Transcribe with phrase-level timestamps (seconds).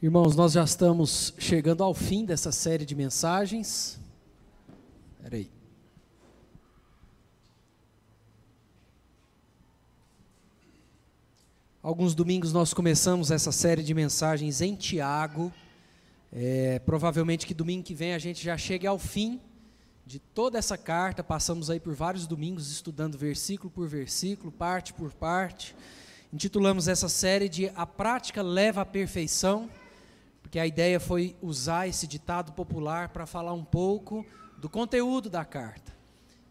[0.00, 3.98] Irmãos, nós já estamos chegando ao fim dessa série de mensagens.
[5.16, 5.50] Espera aí.
[11.82, 15.52] Alguns domingos nós começamos essa série de mensagens em Tiago.
[16.32, 19.40] É, provavelmente que domingo que vem a gente já chegue ao fim
[20.06, 21.24] de toda essa carta.
[21.24, 25.74] Passamos aí por vários domingos estudando versículo por versículo, parte por parte.
[26.32, 29.68] Intitulamos essa série de A Prática Leva à Perfeição
[30.48, 34.24] porque a ideia foi usar esse ditado popular para falar um pouco
[34.56, 35.92] do conteúdo da carta.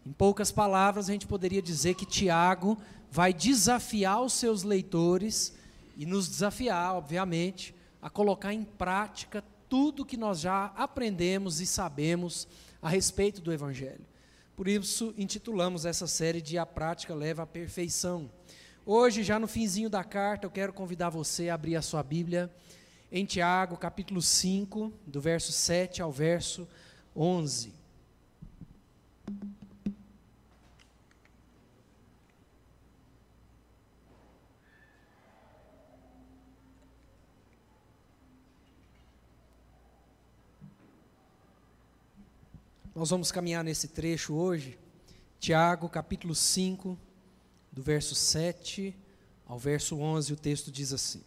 [0.06, 2.78] Em poucas palavras, a gente poderia dizer que Tiago
[3.10, 5.52] vai desafiar os seus leitores
[5.96, 12.46] e nos desafiar, obviamente, a colocar em prática tudo que nós já aprendemos e sabemos
[12.80, 14.06] a respeito do Evangelho.
[14.54, 18.30] Por isso, intitulamos essa série de A Prática Leva à Perfeição.
[18.86, 22.48] Hoje, já no finzinho da carta, eu quero convidar você a abrir a sua Bíblia
[23.10, 26.68] em Tiago, capítulo 5, do verso 7 ao verso
[27.16, 27.72] 11.
[42.94, 44.76] Nós vamos caminhar nesse trecho hoje,
[45.38, 46.98] Tiago, capítulo 5,
[47.70, 48.94] do verso 7
[49.46, 51.22] ao verso 11, o texto diz assim: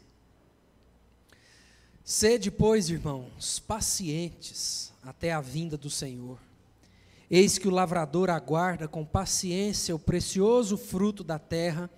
[2.04, 6.40] Sede, pois, irmãos, pacientes até a vinda do Senhor.
[7.30, 11.90] Eis que o lavrador aguarda com paciência o precioso fruto da terra,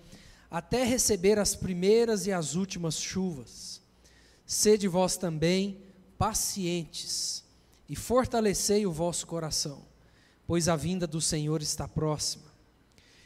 [0.50, 3.80] até receber as primeiras e as últimas chuvas.
[4.46, 5.78] Sede vós também
[6.18, 7.42] pacientes
[7.88, 9.82] e fortalecei o vosso coração,
[10.46, 12.44] pois a vinda do Senhor está próxima.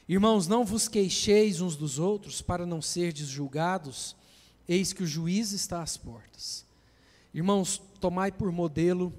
[0.08, 4.16] Irmãos, não vos queixeis uns dos outros para não serdes julgados,
[4.66, 6.67] eis que o juiz está às portas.
[7.32, 9.12] Irmãos, tomai por modelo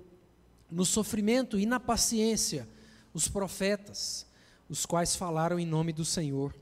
[0.69, 2.67] no sofrimento e na paciência
[3.13, 4.25] os profetas,
[4.67, 6.55] os quais falaram em nome do Senhor.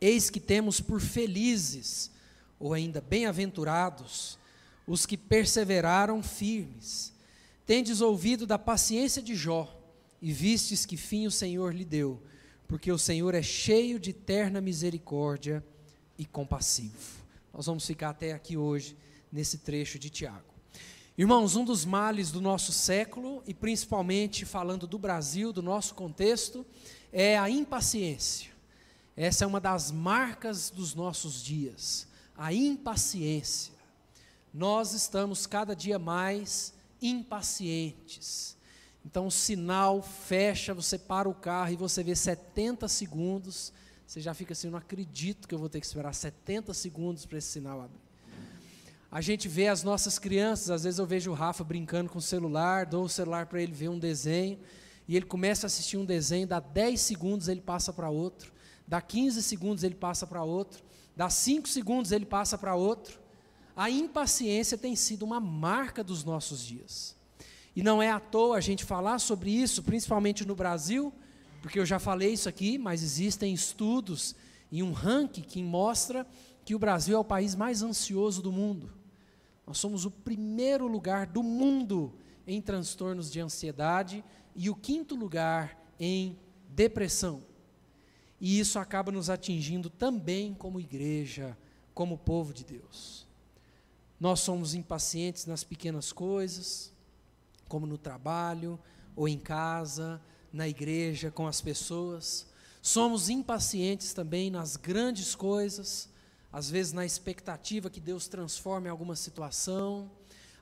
[0.00, 2.10] Eis que temos por felizes,
[2.58, 4.38] ou ainda bem-aventurados,
[4.86, 7.12] os que perseveraram firmes.
[7.64, 9.72] Tendes ouvido da paciência de Jó,
[10.20, 12.22] e vistes que fim o Senhor lhe deu,
[12.66, 15.64] porque o Senhor é cheio de terna misericórdia
[16.18, 17.24] e compassivo.
[17.52, 18.96] Nós vamos ficar até aqui hoje,
[19.30, 20.55] nesse trecho de Tiago.
[21.18, 26.66] Irmãos, um dos males do nosso século, e principalmente falando do Brasil, do nosso contexto,
[27.10, 28.50] é a impaciência.
[29.16, 32.06] Essa é uma das marcas dos nossos dias,
[32.36, 33.72] a impaciência.
[34.52, 38.54] Nós estamos cada dia mais impacientes.
[39.02, 43.72] Então o sinal fecha, você para o carro e você vê 70 segundos,
[44.06, 47.38] você já fica assim, não acredito que eu vou ter que esperar 70 segundos para
[47.38, 48.05] esse sinal abrir.
[49.10, 52.22] A gente vê as nossas crianças, às vezes eu vejo o Rafa brincando com o
[52.22, 54.58] celular, dou o celular para ele ver um desenho,
[55.06, 58.52] e ele começa a assistir um desenho, dá 10 segundos ele passa para outro,
[58.86, 60.82] dá 15 segundos ele passa para outro,
[61.16, 63.20] dá 5 segundos ele passa para outro.
[63.76, 67.14] A impaciência tem sido uma marca dos nossos dias.
[67.74, 71.12] E não é à toa a gente falar sobre isso, principalmente no Brasil,
[71.62, 74.34] porque eu já falei isso aqui, mas existem estudos
[74.72, 76.26] e um ranking que mostra
[76.64, 78.95] que o Brasil é o país mais ansioso do mundo.
[79.66, 82.14] Nós somos o primeiro lugar do mundo
[82.46, 86.38] em transtornos de ansiedade e o quinto lugar em
[86.68, 87.42] depressão.
[88.40, 91.56] E isso acaba nos atingindo também como igreja,
[91.92, 93.26] como povo de Deus.
[94.20, 96.92] Nós somos impacientes nas pequenas coisas,
[97.68, 98.78] como no trabalho,
[99.14, 100.20] ou em casa,
[100.52, 102.46] na igreja, com as pessoas.
[102.80, 106.08] Somos impacientes também nas grandes coisas,
[106.52, 110.10] às vezes na expectativa que Deus transforme alguma situação,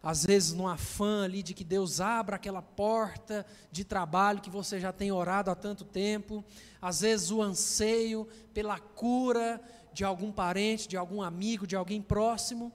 [0.02, 4.78] às vezes no afã ali de que Deus abra aquela porta de trabalho que você
[4.78, 6.44] já tem orado há tanto tempo,
[6.80, 9.60] às vezes o anseio pela cura
[9.94, 12.70] de algum parente, de algum amigo, de alguém próximo,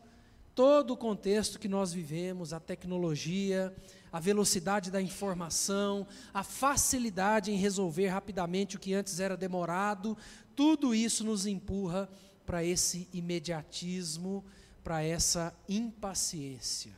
[0.56, 3.75] todo o contexto que nós vivemos, a tecnologia,
[4.12, 10.18] a velocidade da informação, a facilidade em resolver rapidamente o que antes era demorado,
[10.56, 12.10] tudo isso nos empurra
[12.50, 14.44] para esse imediatismo,
[14.84, 16.96] para essa impaciência.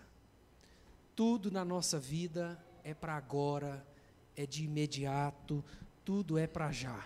[1.14, 3.86] Tudo na nossa vida é para agora,
[4.34, 5.62] é de imediato,
[6.06, 7.06] tudo é para já.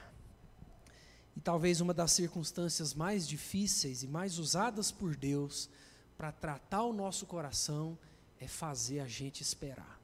[1.36, 5.68] E talvez uma das circunstâncias mais difíceis e mais usadas por Deus
[6.16, 7.98] para tratar o nosso coração
[8.40, 10.00] é fazer a gente esperar.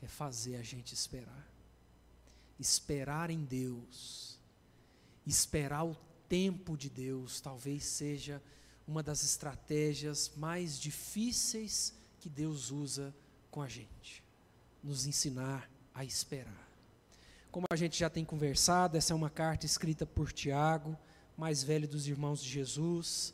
[0.00, 1.46] É fazer a gente esperar.
[2.58, 4.40] Esperar em Deus.
[5.26, 5.94] Esperar o
[6.28, 8.42] tempo de Deus talvez seja
[8.86, 13.14] uma das estratégias mais difíceis que Deus usa
[13.50, 14.22] com a gente:
[14.82, 16.66] nos ensinar a esperar.
[17.50, 20.96] Como a gente já tem conversado, essa é uma carta escrita por Tiago,
[21.36, 23.32] mais velho dos irmãos de Jesus.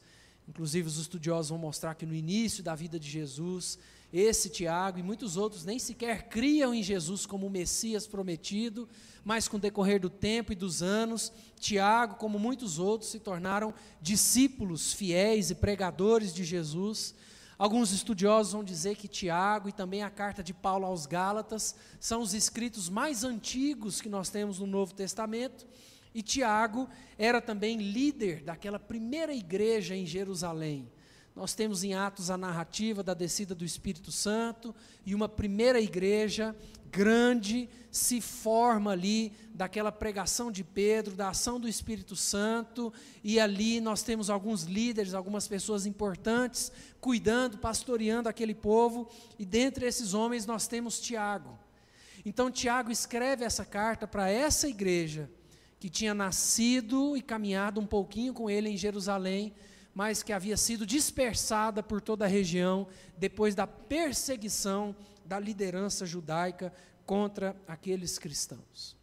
[0.53, 3.79] Inclusive, os estudiosos vão mostrar que no início da vida de Jesus,
[4.13, 8.87] esse Tiago e muitos outros nem sequer criam em Jesus como o Messias prometido,
[9.25, 13.73] mas com o decorrer do tempo e dos anos, Tiago, como muitos outros, se tornaram
[13.99, 17.15] discípulos fiéis e pregadores de Jesus.
[17.57, 22.21] Alguns estudiosos vão dizer que Tiago e também a carta de Paulo aos Gálatas são
[22.21, 25.67] os escritos mais antigos que nós temos no Novo Testamento.
[26.15, 30.91] E Tiago era também líder daquela primeira igreja em Jerusalém.
[31.35, 34.75] Nós temos em Atos a narrativa da descida do Espírito Santo
[35.07, 36.55] e uma primeira igreja
[36.91, 42.93] grande se forma ali daquela pregação de Pedro, da ação do Espírito Santo,
[43.25, 46.71] e ali nós temos alguns líderes, algumas pessoas importantes
[47.01, 49.09] cuidando, pastoreando aquele povo,
[49.39, 51.59] e dentre esses homens nós temos Tiago.
[52.27, 55.31] Então Tiago escreve essa carta para essa igreja
[55.83, 59.53] que tinha nascido e caminhado um pouquinho com ele em Jerusalém,
[59.93, 62.87] mas que havia sido dispersada por toda a região
[63.19, 64.95] depois da perseguição
[65.25, 66.73] da liderança judaica
[67.05, 68.97] contra aqueles cristãos.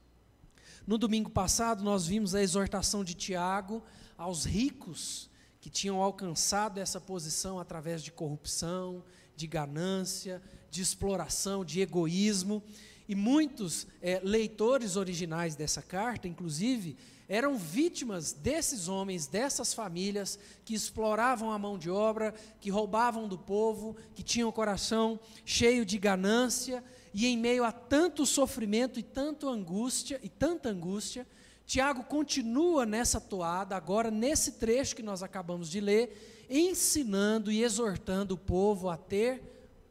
[0.87, 3.83] No domingo passado, nós vimos a exortação de Tiago
[4.17, 5.29] aos ricos
[5.59, 9.03] que tinham alcançado essa posição através de corrupção,
[9.35, 10.41] de ganância,
[10.71, 12.63] de exploração, de egoísmo.
[13.09, 16.95] E muitos é, leitores originais dessa carta, inclusive,
[17.27, 23.35] eram vítimas desses homens, dessas famílias que exploravam a mão de obra, que roubavam do
[23.35, 29.03] povo, que tinham o coração cheio de ganância, e em meio a tanto sofrimento e
[29.03, 31.25] tanto angústia e tanta angústia,
[31.65, 38.35] Tiago continua nessa toada, agora nesse trecho que nós acabamos de ler, ensinando e exortando
[38.35, 39.41] o povo a ter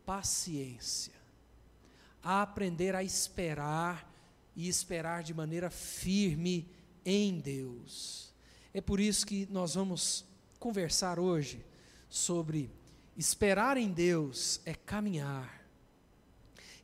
[0.06, 1.12] paciência,
[2.23, 4.12] a aprender a esperar
[4.55, 6.69] e esperar de maneira firme
[7.05, 8.32] em Deus.
[8.75, 10.25] É por isso que nós vamos
[10.59, 11.65] conversar hoje
[12.09, 12.70] sobre
[13.17, 15.65] esperar em Deus é caminhar.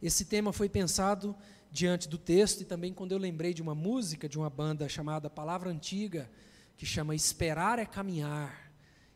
[0.03, 1.37] Esse tema foi pensado
[1.71, 5.29] diante do texto e também quando eu lembrei de uma música de uma banda chamada
[5.29, 6.31] Palavra Antiga,
[6.77, 8.71] que chama Esperar é Caminhar.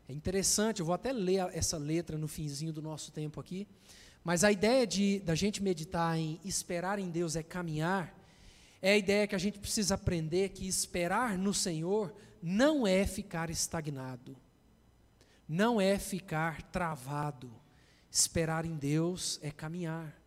[0.07, 3.67] É interessante, eu vou até ler essa letra no finzinho do nosso tempo aqui,
[4.23, 8.19] mas a ideia de da gente meditar em esperar em Deus é caminhar
[8.81, 13.49] é a ideia que a gente precisa aprender que esperar no Senhor não é ficar
[13.49, 14.37] estagnado,
[15.47, 17.51] não é ficar travado.
[18.11, 20.17] Esperar em Deus é caminhar.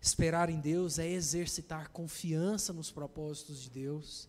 [0.00, 4.28] Esperar em Deus é exercitar confiança nos propósitos de Deus.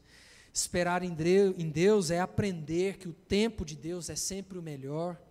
[0.54, 5.22] Esperar em Deus é aprender que o tempo de Deus é sempre o melhor.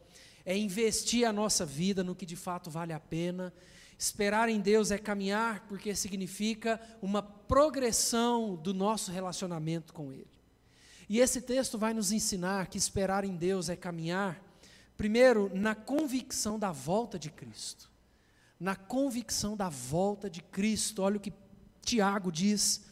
[0.50, 3.52] É investir a nossa vida no que de fato vale a pena
[4.00, 10.26] Esperar em Deus é caminhar porque significa uma progressão do nosso relacionamento com Ele.
[11.06, 14.42] E esse texto vai nos ensinar que esperar em Deus é caminhar,
[14.96, 17.90] primeiro, na convicção da volta de Cristo.
[18.58, 21.02] Na convicção da volta de Cristo.
[21.02, 21.34] Olha o que
[21.82, 22.86] Tiago diz,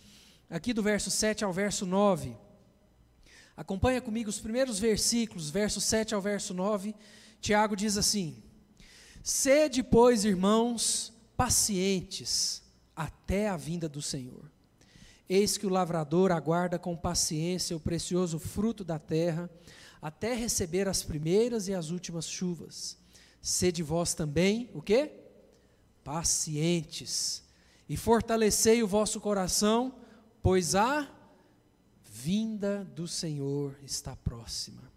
[0.50, 2.37] aqui do verso 7 ao verso 9.
[3.56, 6.94] Acompanha comigo os primeiros versículos, verso 7 ao verso 9.
[7.40, 8.43] Tiago diz assim:
[9.23, 12.62] Sede, pois, irmãos, pacientes
[12.96, 14.51] até a vinda do Senhor.
[15.29, 19.51] Eis que o lavrador aguarda com paciência o precioso fruto da terra,
[20.01, 22.96] até receber as primeiras e as últimas chuvas.
[23.43, 25.12] Sede vós também, o quê?
[26.03, 27.44] Pacientes.
[27.89, 29.94] E fortalecei o vosso coração,
[30.43, 31.08] pois a
[32.05, 34.87] vinda do Senhor está próxima.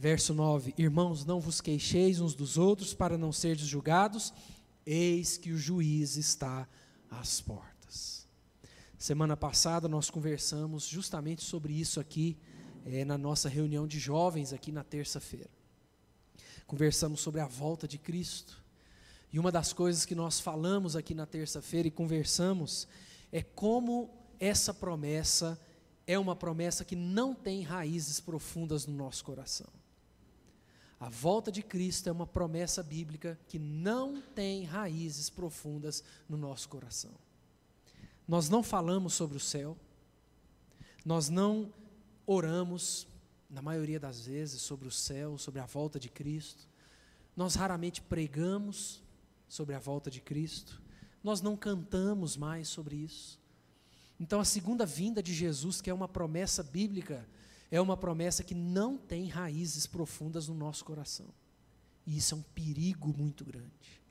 [0.00, 4.32] Verso 9: Irmãos, não vos queixeis uns dos outros para não serdes julgados,
[4.86, 6.66] eis que o juiz está
[7.10, 8.26] às portas.
[8.96, 12.38] Semana passada nós conversamos justamente sobre isso aqui,
[12.86, 15.50] é, na nossa reunião de jovens, aqui na terça-feira.
[16.66, 18.64] Conversamos sobre a volta de Cristo.
[19.30, 22.88] E uma das coisas que nós falamos aqui na terça-feira e conversamos
[23.30, 25.60] é como essa promessa
[26.06, 29.68] é uma promessa que não tem raízes profundas no nosso coração.
[31.00, 36.68] A volta de Cristo é uma promessa bíblica que não tem raízes profundas no nosso
[36.68, 37.12] coração.
[38.28, 39.78] Nós não falamos sobre o céu,
[41.02, 41.72] nós não
[42.26, 43.08] oramos,
[43.48, 46.68] na maioria das vezes, sobre o céu, sobre a volta de Cristo,
[47.34, 49.02] nós raramente pregamos
[49.48, 50.82] sobre a volta de Cristo,
[51.24, 53.40] nós não cantamos mais sobre isso.
[54.20, 57.26] Então, a segunda vinda de Jesus, que é uma promessa bíblica,
[57.70, 61.26] é uma promessa que não tem raízes profundas no nosso coração.
[62.06, 64.02] E isso é um perigo muito grande.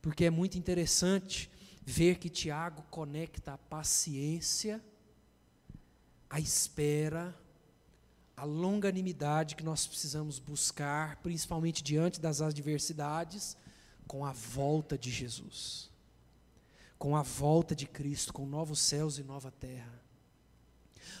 [0.00, 1.50] Porque é muito interessante
[1.84, 4.82] ver que Tiago conecta a paciência,
[6.30, 7.34] a espera,
[8.36, 13.56] a longanimidade que nós precisamos buscar, principalmente diante das adversidades,
[14.06, 15.90] com a volta de Jesus,
[16.98, 20.03] com a volta de Cristo, com novos céus e nova terra.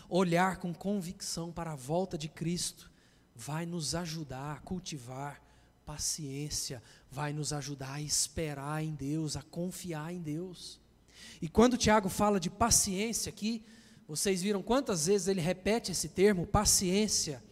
[0.08, 2.90] Olhar com convicção para a volta de Cristo
[3.34, 5.42] vai nos ajudar a cultivar
[5.84, 10.80] paciência, vai nos ajudar a esperar em Deus, a confiar em Deus.
[11.40, 13.62] E quando Tiago fala de paciência aqui,
[14.06, 17.42] vocês viram quantas vezes ele repete esse termo, paciência.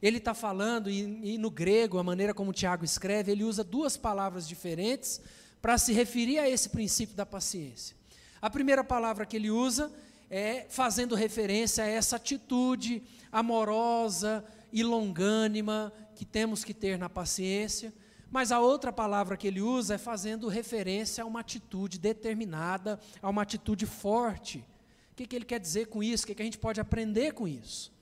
[0.00, 3.96] Ele está falando, e, e, no grego, a maneira como Tiago escreve, ele usa duas
[3.96, 5.20] palavras diferentes
[5.60, 7.96] para se referir a esse princípio da paciência.
[8.40, 9.92] A primeira palavra que ele usa
[10.34, 17.92] é fazendo referência a essa atitude amorosa e longânima que temos que ter na paciência.
[18.30, 23.28] Mas a outra palavra que ele usa é fazendo referência a uma atitude determinada, a
[23.28, 24.64] uma atitude forte.
[25.12, 26.24] O que, que ele quer dizer com isso?
[26.24, 27.92] O que, que a gente pode aprender com isso?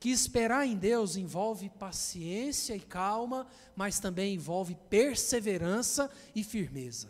[0.00, 7.08] Que esperar em Deus envolve paciência e calma, mas também envolve perseverança e firmeza.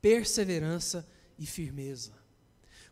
[0.00, 1.06] Perseverança
[1.38, 2.17] e firmeza.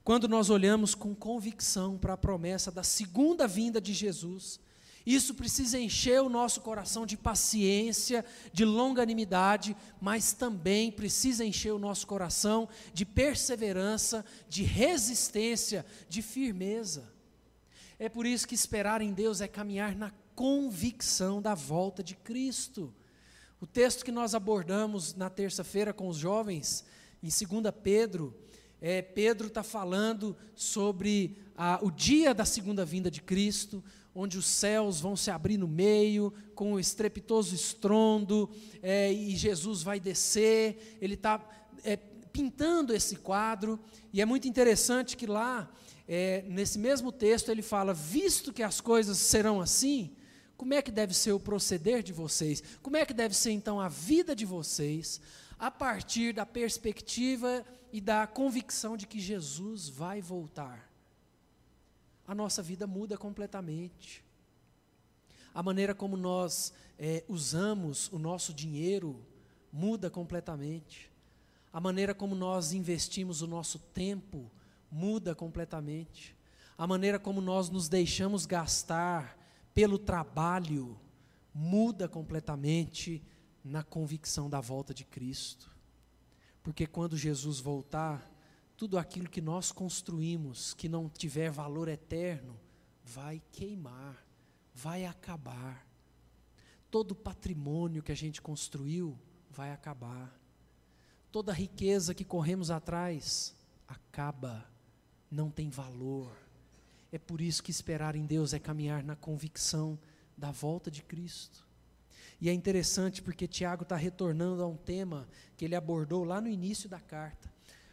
[0.06, 4.60] Quando nós olhamos com convicção para a promessa da segunda vinda de Jesus,
[5.04, 11.78] isso precisa encher o nosso coração de paciência, de longanimidade, mas também precisa encher o
[11.80, 17.12] nosso coração de perseverança, de resistência, de firmeza.
[17.98, 22.94] É por isso que esperar em Deus é caminhar na convicção da volta de Cristo.
[23.60, 26.84] O texto que nós abordamos na terça-feira com os jovens,
[27.20, 28.32] em 2 Pedro,
[28.80, 33.83] é, Pedro está falando sobre a, o dia da segunda vinda de Cristo,
[34.14, 38.49] onde os céus vão se abrir no meio, com um estrepitoso estrondo,
[38.83, 41.47] é, e Jesus vai descer, ele está
[41.85, 41.97] é,
[42.33, 43.78] pintando esse quadro,
[44.12, 45.71] e é muito interessante que lá,
[46.09, 50.11] é, nesse mesmo texto, ele fala: visto que as coisas serão assim,
[50.56, 52.62] como é que deve ser o proceder de vocês?
[52.83, 55.21] Como é que deve ser então a vida de vocês,
[55.59, 57.64] a partir da perspectiva
[57.96, 60.86] e da convicção de que Jesus vai voltar?
[62.26, 64.24] a nossa vida muda completamente.
[65.54, 69.24] A maneira como nós é, usamos o nosso dinheiro
[69.72, 71.10] muda completamente.
[71.72, 74.50] A maneira como nós investimos o nosso tempo
[74.90, 76.36] muda completamente.
[76.76, 79.38] A maneira como nós nos deixamos gastar
[79.72, 80.98] pelo trabalho
[81.54, 83.22] muda completamente
[83.64, 85.75] na convicção da volta de Cristo.
[86.66, 88.28] Porque quando Jesus voltar,
[88.76, 92.58] tudo aquilo que nós construímos que não tiver valor eterno
[93.04, 94.26] vai queimar,
[94.75, 95.87] vai acabar.
[96.90, 99.16] Todo patrimônio que a gente construiu
[99.49, 100.37] vai acabar.
[101.30, 103.54] Toda riqueza que corremos atrás
[103.87, 104.68] acaba,
[105.30, 106.37] não tem valor.
[107.12, 109.96] É por isso que esperar em Deus é caminhar na convicção
[110.37, 111.64] da volta de Cristo.
[112.40, 115.26] E é interessante porque Tiago está retornando a um tema
[115.56, 117.50] que ele abordou lá no início da carta.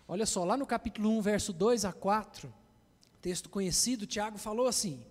[0.07, 2.53] Olha só, lá no capítulo 1, verso 2 a 4,
[3.21, 5.01] texto conhecido, Tiago falou assim: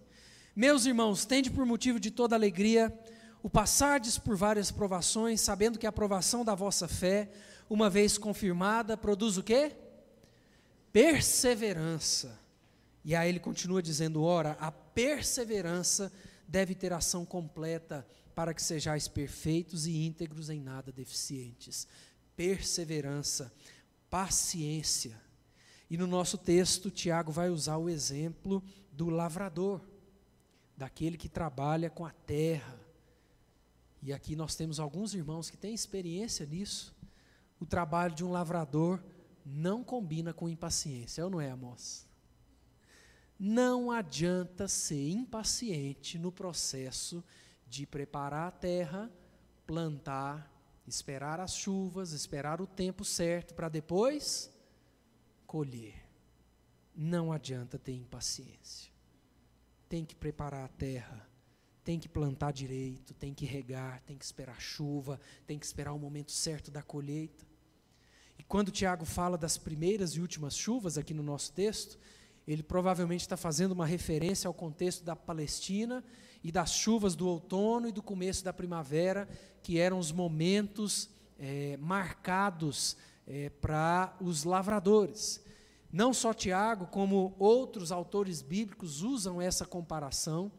[0.54, 2.92] Meus irmãos, tende por motivo de toda alegria
[3.42, 7.30] o passardes por várias provações, sabendo que a aprovação da vossa fé,
[7.68, 9.72] uma vez confirmada, produz o quê?
[10.92, 12.38] Perseverança.
[13.04, 16.12] E aí ele continua dizendo: ora, a perseverança
[16.46, 18.06] deve ter ação completa,
[18.42, 21.87] para que sejais perfeitos e íntegros em nada deficientes.
[22.34, 23.52] Perseverança
[24.11, 25.16] paciência.
[25.88, 29.80] E no nosso texto, Tiago vai usar o exemplo do lavrador,
[30.76, 32.80] daquele que trabalha com a terra.
[34.02, 36.92] E aqui nós temos alguns irmãos que têm experiência nisso.
[37.61, 39.00] O trabalho de um lavrador
[39.46, 42.08] não combina com impaciência, ou não é, Amós?
[43.38, 47.22] Não adianta ser impaciente no processo
[47.73, 49.11] de preparar a terra,
[49.67, 50.52] plantar
[50.87, 54.50] Esperar as chuvas, esperar o tempo certo para depois
[55.47, 55.95] colher.
[56.95, 58.93] Não adianta ter impaciência.
[59.88, 61.29] Tem que preparar a terra,
[61.85, 65.99] tem que plantar direito, tem que regar, tem que esperar chuva, tem que esperar o
[65.99, 67.47] momento certo da colheita.
[68.38, 71.99] E quando Tiago fala das primeiras e últimas chuvas aqui no nosso texto,
[72.47, 76.02] ele provavelmente está fazendo uma referência ao contexto da Palestina
[76.42, 79.28] e das chuvas do outono e do começo da primavera,
[79.62, 81.08] que eram os momentos
[81.38, 82.96] é, marcados
[83.26, 85.42] é, para os lavradores.
[85.92, 90.50] Não só Tiago, como outros autores bíblicos usam essa comparação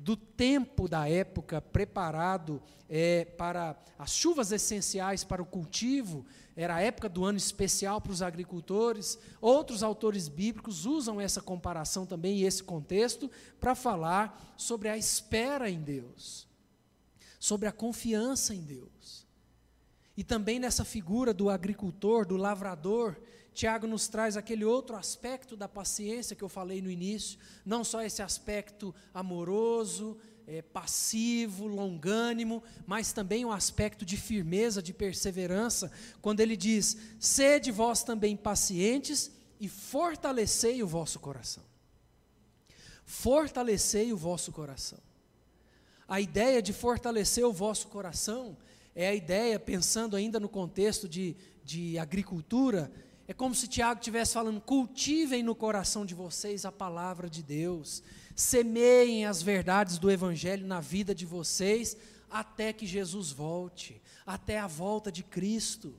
[0.00, 6.24] do tempo da época preparado é, para as chuvas essenciais para o cultivo,
[6.56, 9.18] era a época do ano especial para os agricultores.
[9.40, 13.30] Outros autores bíblicos usam essa comparação também e esse contexto
[13.60, 16.48] para falar sobre a espera em Deus,
[17.38, 19.26] sobre a confiança em Deus.
[20.16, 23.16] E também nessa figura do agricultor, do lavrador,
[23.52, 28.02] Tiago nos traz aquele outro aspecto da paciência que eu falei no início, não só
[28.02, 30.16] esse aspecto amoroso,
[30.46, 37.70] é, passivo, longânimo, mas também um aspecto de firmeza, de perseverança, quando ele diz: Sede
[37.70, 39.30] vós também pacientes
[39.60, 41.62] e fortalecei o vosso coração.
[43.04, 44.98] Fortalecei o vosso coração.
[46.08, 48.56] A ideia de fortalecer o vosso coração
[48.94, 52.90] é a ideia, pensando ainda no contexto de, de agricultura,
[53.30, 58.02] é como se Tiago estivesse falando: cultivem no coração de vocês a palavra de Deus,
[58.34, 61.96] semeiem as verdades do Evangelho na vida de vocês,
[62.28, 65.94] até que Jesus volte, até a volta de Cristo.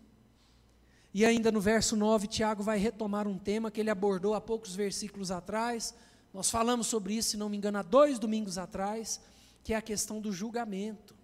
[1.14, 4.76] E ainda no verso 9, Tiago vai retomar um tema que ele abordou há poucos
[4.76, 5.94] versículos atrás.
[6.34, 9.22] Nós falamos sobre isso, se não me engano, há dois domingos atrás,
[9.64, 11.16] que é a questão do julgamento.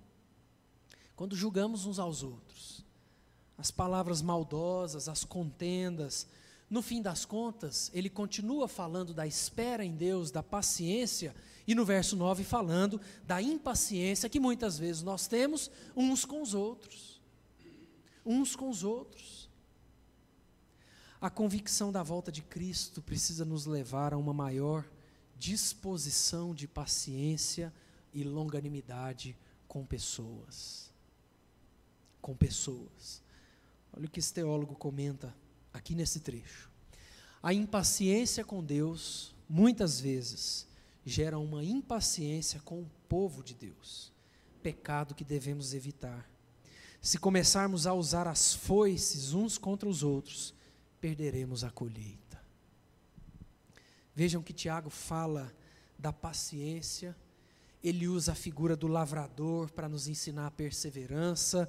[1.17, 2.46] Quando julgamos uns aos outros
[3.57, 6.27] as palavras maldosas, as contendas.
[6.69, 11.33] No fim das contas, ele continua falando da espera em Deus, da paciência,
[11.65, 16.53] e no verso 9 falando da impaciência que muitas vezes nós temos uns com os
[16.53, 17.19] outros.
[18.25, 19.49] Uns com os outros.
[21.19, 24.85] A convicção da volta de Cristo precisa nos levar a uma maior
[25.37, 27.73] disposição de paciência
[28.13, 29.35] e longanimidade
[29.67, 30.91] com pessoas.
[32.21, 33.21] Com pessoas.
[33.97, 35.35] Olha o que esse teólogo comenta
[35.73, 36.69] aqui nesse trecho.
[37.41, 40.67] A impaciência com Deus, muitas vezes,
[41.03, 44.13] gera uma impaciência com o povo de Deus,
[44.61, 46.29] pecado que devemos evitar.
[47.01, 50.53] Se começarmos a usar as foices uns contra os outros,
[51.01, 52.39] perderemos a colheita.
[54.13, 55.51] Vejam que Tiago fala
[55.97, 57.17] da paciência,
[57.83, 61.67] ele usa a figura do lavrador para nos ensinar a perseverança,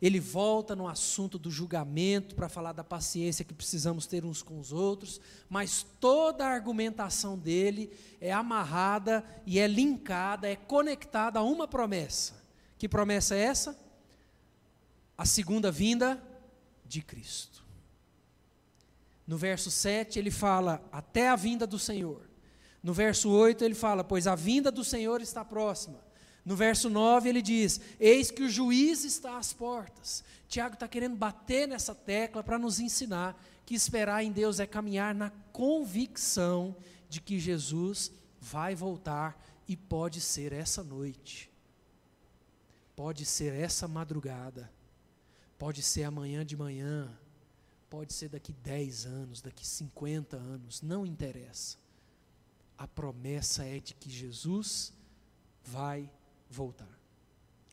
[0.00, 4.58] ele volta no assunto do julgamento para falar da paciência que precisamos ter uns com
[4.58, 11.42] os outros, mas toda a argumentação dele é amarrada e é linkada, é conectada a
[11.42, 12.34] uma promessa.
[12.78, 13.78] Que promessa é essa?
[15.18, 16.22] A segunda vinda
[16.86, 17.62] de Cristo.
[19.26, 22.22] No verso 7 ele fala: até a vinda do Senhor.
[22.82, 26.09] No verso 8 ele fala: pois a vinda do Senhor está próxima.
[26.44, 30.24] No verso 9 ele diz: Eis que o juiz está às portas.
[30.48, 35.14] Tiago está querendo bater nessa tecla para nos ensinar que esperar em Deus é caminhar
[35.14, 36.74] na convicção
[37.08, 41.48] de que Jesus vai voltar e pode ser essa noite,
[42.96, 44.68] pode ser essa madrugada,
[45.56, 47.16] pode ser amanhã de manhã,
[47.88, 51.78] pode ser daqui 10 anos, daqui 50 anos, não interessa.
[52.76, 54.92] A promessa é de que Jesus
[55.62, 56.10] vai
[56.50, 56.98] voltar.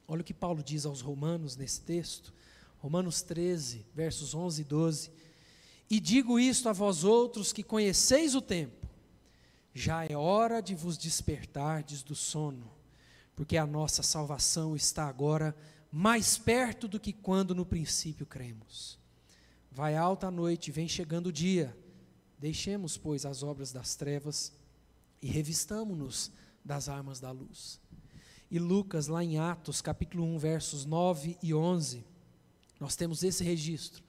[0.07, 2.33] Olha o que Paulo diz aos Romanos nesse texto,
[2.77, 5.11] Romanos 13, versos 11 e 12.
[5.89, 8.87] E digo isto a vós outros que conheceis o tempo,
[9.73, 12.71] já é hora de vos despertardes do sono,
[13.35, 15.55] porque a nossa salvação está agora
[15.91, 18.97] mais perto do que quando no princípio cremos.
[19.71, 21.77] Vai alta a noite, vem chegando o dia.
[22.39, 24.51] Deixemos, pois, as obras das trevas
[25.21, 26.31] e revistamo-nos
[26.63, 27.79] das armas da luz
[28.49, 32.03] e Lucas, lá em Atos, capítulo 1, versos 9 e 11,
[32.79, 34.03] nós temos esse registro.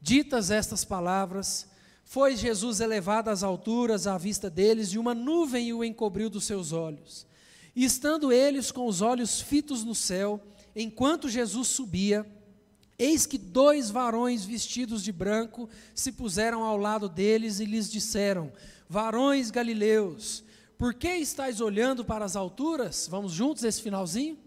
[0.00, 1.68] Ditas estas palavras,
[2.04, 6.72] foi Jesus elevado às alturas à vista deles, e uma nuvem o encobriu dos seus
[6.72, 7.26] olhos.
[7.76, 10.40] E estando eles com os olhos fitos no céu,
[10.74, 12.26] enquanto Jesus subia,
[12.98, 18.52] eis que dois varões vestidos de branco se puseram ao lado deles e lhes disseram:
[18.88, 20.42] Varões galileus,
[20.78, 23.08] por que estáis olhando para as alturas?
[23.10, 24.38] Vamos juntos esse finalzinho?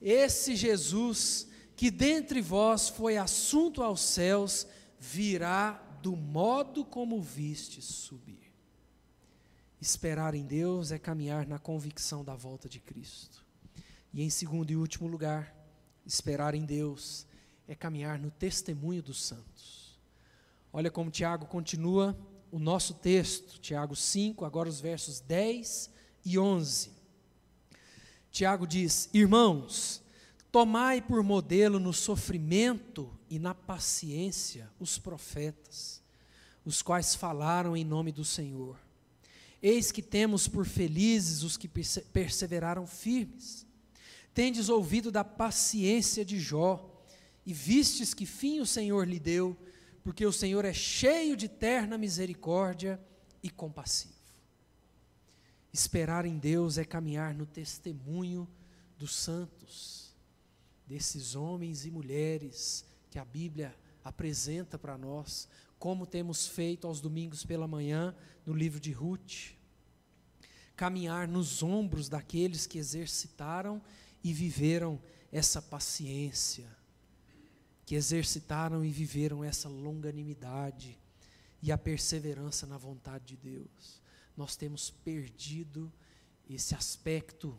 [0.00, 4.68] Esse Jesus que dentre vós foi assunto aos céus,
[5.00, 8.52] virá do modo como vistes subir.
[9.80, 13.44] Esperar em Deus é caminhar na convicção da volta de Cristo.
[14.12, 15.52] E em segundo e último lugar,
[16.06, 17.26] esperar em Deus
[17.66, 19.98] é caminhar no testemunho dos santos.
[20.72, 22.16] Olha como Tiago continua
[22.52, 25.90] o nosso texto, Tiago 5, agora os versos 10
[26.22, 26.90] e 11.
[28.30, 30.02] Tiago diz: Irmãos,
[30.52, 36.02] tomai por modelo no sofrimento e na paciência os profetas,
[36.62, 38.78] os quais falaram em nome do Senhor.
[39.62, 43.66] Eis que temos por felizes os que perseveraram firmes.
[44.34, 46.90] Tendes ouvido da paciência de Jó,
[47.46, 49.56] e vistes que fim o Senhor lhe deu,
[50.02, 53.00] porque o Senhor é cheio de terna misericórdia
[53.42, 54.14] e compassivo.
[55.72, 58.48] Esperar em Deus é caminhar no testemunho
[58.98, 60.14] dos santos,
[60.86, 67.44] desses homens e mulheres que a Bíblia apresenta para nós, como temos feito aos domingos
[67.44, 69.54] pela manhã no livro de Ruth.
[70.76, 73.80] Caminhar nos ombros daqueles que exercitaram
[74.22, 76.68] e viveram essa paciência,
[77.92, 80.98] que exercitaram e viveram essa longanimidade
[81.60, 84.00] e a perseverança na vontade de Deus
[84.34, 85.92] nós temos perdido
[86.48, 87.54] esse aspecto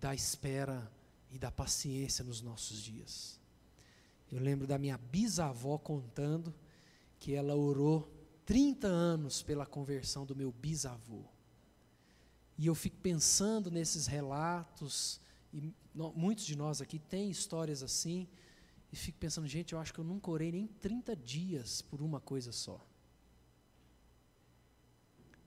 [0.00, 0.90] da espera
[1.30, 3.38] e da paciência nos nossos dias.
[4.32, 6.54] Eu lembro da minha bisavó contando
[7.18, 8.10] que ela orou
[8.46, 11.26] 30 anos pela conversão do meu bisavô.
[12.56, 15.20] E eu fico pensando nesses relatos,
[15.52, 15.62] e
[16.14, 18.26] muitos de nós aqui têm histórias assim,
[18.92, 22.20] e fico pensando, gente, eu acho que eu nunca orei nem 30 dias por uma
[22.20, 22.84] coisa só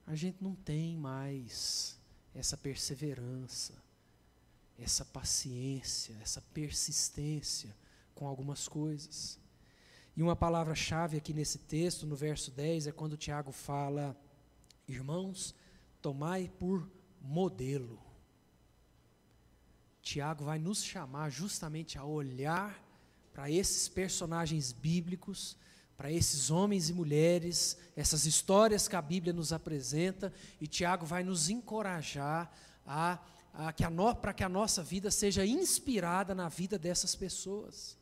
[0.06, 1.98] a gente não tem mais
[2.34, 3.74] essa perseverança,
[4.78, 7.74] essa paciência, essa persistência
[8.14, 9.38] com algumas coisas.
[10.16, 14.16] E uma palavra-chave aqui nesse texto, no verso 10, é quando Tiago fala:
[14.88, 15.54] Irmãos,
[16.00, 16.88] tomai por
[17.20, 17.98] modelo.
[20.02, 22.81] Tiago vai nos chamar justamente a olhar
[23.32, 25.56] para esses personagens bíblicos
[26.02, 31.22] para esses homens e mulheres, essas histórias que a Bíblia nos apresenta, e Tiago vai
[31.22, 32.52] nos encorajar
[32.84, 33.20] a,
[33.54, 37.96] a que a no, para que a nossa vida seja inspirada na vida dessas pessoas.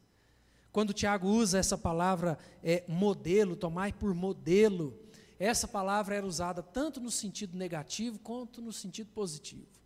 [0.73, 4.99] Quando Tiago usa essa palavra é, modelo, tomai por modelo,
[5.39, 9.80] essa palavra era usada tanto no sentido negativo quanto no sentido positivo.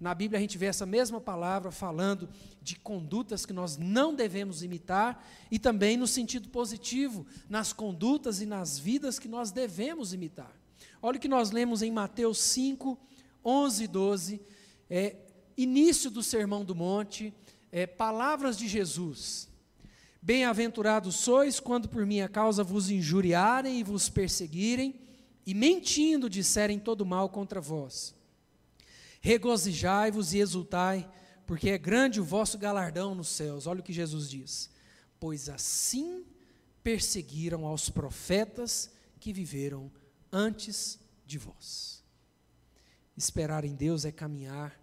[0.00, 2.26] Na Bíblia a gente vê essa mesma palavra falando
[2.62, 8.46] de condutas que nós não devemos imitar e também no sentido positivo, nas condutas e
[8.46, 10.58] nas vidas que nós devemos imitar.
[11.02, 12.98] Olha o que nós lemos em Mateus 5,
[13.44, 14.40] 11 e 12,
[14.88, 15.16] é,
[15.54, 17.34] início do Sermão do Monte,
[17.70, 19.50] é, palavras de Jesus.
[20.22, 24.98] Bem-aventurados sois quando por minha causa vos injuriarem e vos perseguirem,
[25.46, 28.14] e mentindo disserem todo mal contra vós.
[29.20, 31.08] Regozijai-vos e exultai,
[31.46, 33.66] porque é grande o vosso galardão nos céus.
[33.66, 34.70] Olha o que Jesus diz:
[35.18, 36.24] Pois assim
[36.82, 39.92] perseguiram aos profetas que viveram
[40.32, 42.02] antes de vós.
[43.14, 44.80] Esperar em Deus é caminhar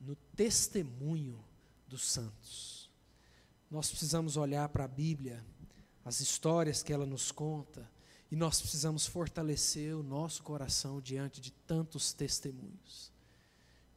[0.00, 1.44] no testemunho
[1.88, 2.88] dos santos.
[3.68, 5.44] Nós precisamos olhar para a Bíblia,
[6.04, 7.90] as histórias que ela nos conta,
[8.30, 13.11] e nós precisamos fortalecer o nosso coração diante de tantos testemunhos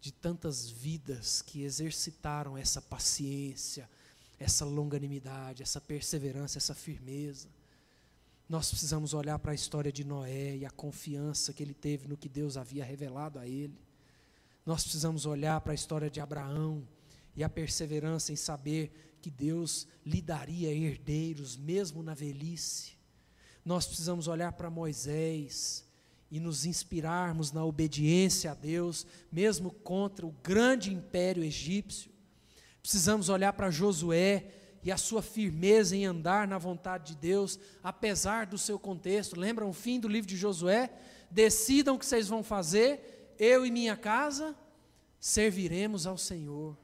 [0.05, 3.89] de tantas vidas que exercitaram essa paciência,
[4.39, 7.47] essa longanimidade, essa perseverança, essa firmeza.
[8.47, 12.15] Nós precisamos olhar para a história de Noé e a confiança que ele teve no
[12.15, 13.81] que Deus havia revelado a ele.
[14.63, 16.87] Nós precisamos olhar para a história de Abraão
[17.35, 22.91] e a perseverança em saber que Deus lhe daria herdeiros mesmo na velhice.
[23.65, 25.83] Nós precisamos olhar para Moisés
[26.36, 32.12] e nos inspirarmos na obediência a Deus, mesmo contra o grande império egípcio.
[32.82, 34.52] Precisamos olhar para Josué
[34.84, 39.39] e a sua firmeza em andar na vontade de Deus, apesar do seu contexto.
[39.39, 40.91] Lembram o fim do livro de Josué?
[41.32, 44.54] Decidam o que vocês vão fazer, eu e minha casa
[45.17, 46.78] serviremos ao Senhor.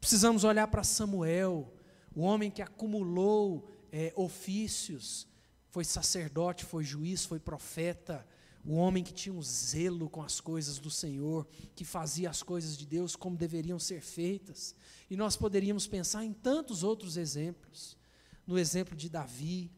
[0.00, 1.74] Precisamos olhar para Samuel,
[2.14, 5.26] o homem que acumulou é, ofícios,
[5.70, 8.24] foi sacerdote, foi juiz, foi profeta
[8.64, 12.76] o homem que tinha um zelo com as coisas do Senhor, que fazia as coisas
[12.76, 14.74] de Deus como deveriam ser feitas.
[15.10, 17.96] E nós poderíamos pensar em tantos outros exemplos.
[18.46, 19.70] No exemplo de Davi,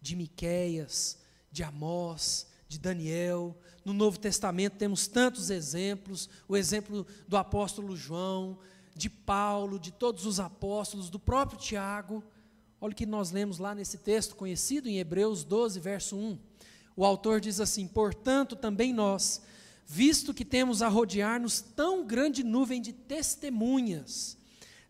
[0.00, 1.18] de Miqueias,
[1.50, 3.58] de Amós, de Daniel.
[3.84, 8.58] No Novo Testamento temos tantos exemplos, o exemplo do apóstolo João,
[8.94, 12.22] de Paulo, de todos os apóstolos, do próprio Tiago.
[12.80, 16.47] Olha o que nós lemos lá nesse texto conhecido em Hebreus 12, verso 1
[16.98, 19.40] o autor diz assim: Portanto, também nós,
[19.86, 24.36] visto que temos a rodear-nos tão grande nuvem de testemunhas,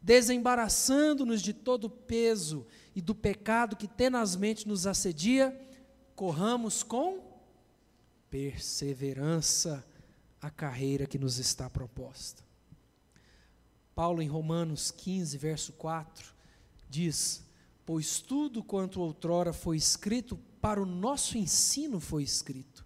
[0.01, 2.67] desembaraçando-nos de todo o peso
[2.97, 5.55] e do pecado que tenazmente nos assedia,
[6.17, 7.21] corramos com
[8.31, 9.85] perseverança
[10.41, 12.43] a carreira que nos está proposta.
[13.95, 16.33] Paulo, em Romanos 15, verso 4,
[16.89, 17.45] diz:
[17.85, 22.85] Pois tudo quanto outrora foi escrito para o nosso ensino foi escrito,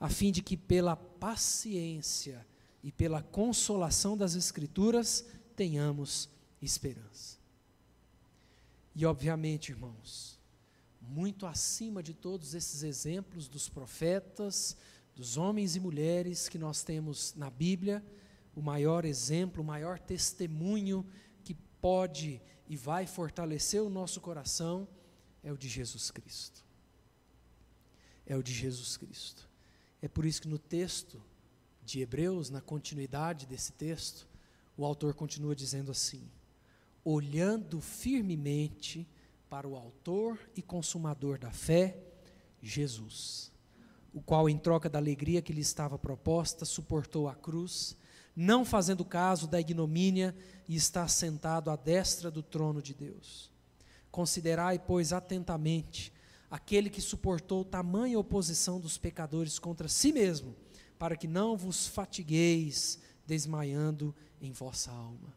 [0.00, 2.44] a fim de que pela paciência
[2.82, 6.28] e pela consolação das Escrituras tenhamos
[6.60, 7.38] esperança.
[8.92, 10.36] E, obviamente, irmãos,
[11.00, 14.76] muito acima de todos esses exemplos dos profetas,
[15.14, 18.04] dos homens e mulheres que nós temos na Bíblia,
[18.52, 21.06] o maior exemplo, o maior testemunho
[21.44, 24.88] que pode e vai fortalecer o nosso coração
[25.40, 26.71] é o de Jesus Cristo.
[28.32, 29.46] É o de Jesus Cristo.
[30.00, 31.22] É por isso que no texto
[31.84, 34.26] de Hebreus, na continuidade desse texto,
[34.74, 36.22] o autor continua dizendo assim:
[37.04, 39.06] olhando firmemente
[39.50, 41.98] para o Autor e Consumador da fé,
[42.62, 43.52] Jesus,
[44.14, 47.94] o qual, em troca da alegria que lhe estava proposta, suportou a cruz,
[48.34, 50.34] não fazendo caso da ignomínia,
[50.66, 53.52] e está sentado à destra do trono de Deus.
[54.10, 56.10] Considerai, pois, atentamente
[56.52, 60.54] aquele que suportou tamanha oposição dos pecadores contra si mesmo,
[60.98, 65.34] para que não vos fatigueis desmaiando em vossa alma.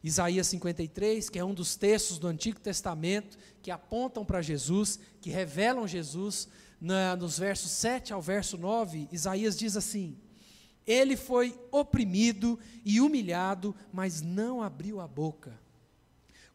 [0.00, 5.28] Isaías 53, que é um dos textos do Antigo Testamento que apontam para Jesus, que
[5.28, 6.46] revelam Jesus,
[6.80, 10.16] na, nos versos 7 ao verso 9, Isaías diz assim:
[10.86, 15.58] Ele foi oprimido e humilhado, mas não abriu a boca.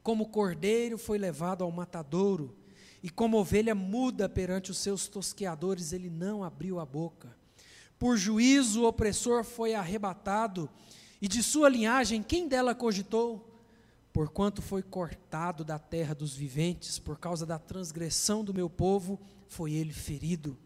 [0.02, 2.56] Como cordeiro foi levado ao matadouro,
[3.02, 7.36] e como ovelha muda perante os seus tosqueadores, ele não abriu a boca.
[7.98, 10.70] Por juízo o opressor foi arrebatado,
[11.22, 13.46] e de sua linhagem, quem dela cogitou?
[14.14, 19.74] Porquanto foi cortado da terra dos viventes, por causa da transgressão do meu povo, foi
[19.74, 20.58] ele ferido.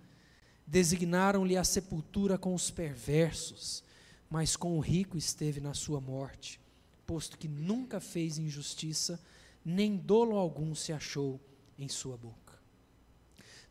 [0.66, 3.84] Designaram-lhe a sepultura com os perversos,
[4.30, 6.60] mas com o rico esteve na sua morte,
[7.06, 9.20] posto que nunca fez injustiça,
[9.66, 11.40] nem dolo algum se achou
[11.78, 12.54] em sua boca.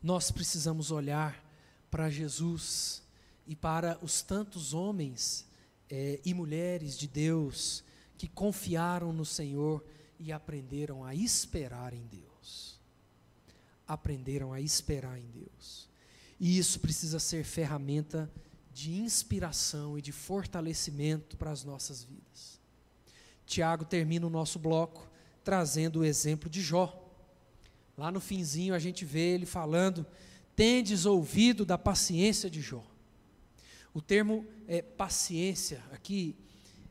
[0.03, 1.45] Nós precisamos olhar
[1.91, 3.03] para Jesus
[3.47, 5.47] e para os tantos homens
[5.89, 7.85] é, e mulheres de Deus
[8.17, 9.85] que confiaram no Senhor
[10.19, 12.81] e aprenderam a esperar em Deus.
[13.87, 15.89] Aprenderam a esperar em Deus.
[16.39, 18.31] E isso precisa ser ferramenta
[18.73, 22.61] de inspiração e de fortalecimento para as nossas vidas.
[23.45, 25.11] Tiago termina o nosso bloco
[25.45, 27.02] trazendo o exemplo de Jó.
[27.97, 30.07] Lá no finzinho a gente vê ele falando:
[30.57, 32.85] "Tendes ouvido da paciência de Jó".
[33.95, 36.35] O termo é, paciência aqui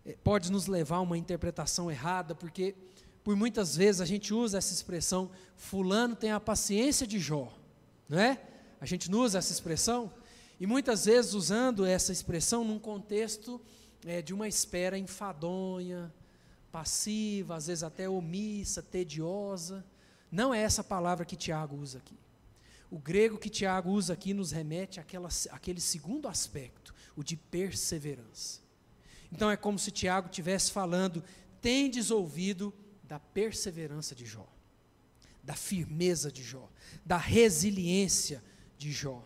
[0.06, 2.76] é, pode nos levar a uma interpretação errada, porque
[3.24, 7.56] por muitas vezes a gente usa essa expressão, fulano tem a paciência de Jó,
[8.10, 8.40] não é?
[8.80, 10.12] A gente não usa essa expressão,
[10.60, 13.62] e muitas vezes usando essa expressão num contexto
[14.06, 16.12] é, de uma espera enfadonha,
[16.72, 19.86] passiva, às vezes até omissa, tediosa.
[20.32, 22.18] Não é essa palavra que Tiago usa aqui.
[22.90, 28.62] O grego que Tiago usa aqui nos remete àquela, àquele segundo aspecto, o de perseverança.
[29.32, 31.24] Então é como se Tiago estivesse falando:
[31.62, 34.48] tendes ouvido da perseverança de Jó,
[35.44, 36.70] da firmeza de Jó,
[37.06, 38.44] da resiliência
[38.78, 39.26] de Jó.